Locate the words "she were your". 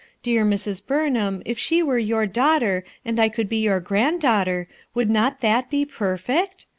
1.59-2.25